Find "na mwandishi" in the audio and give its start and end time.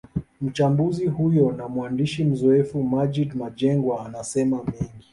1.51-2.23